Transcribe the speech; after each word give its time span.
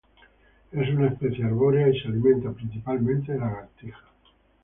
Es 0.71 0.89
una 0.89 1.09
especie 1.09 1.45
arbórea 1.45 1.87
y 1.89 1.99
se 2.01 2.07
alimenta 2.07 2.51
principalmente 2.53 3.33
de 3.33 3.37
lagartijas 3.39 4.01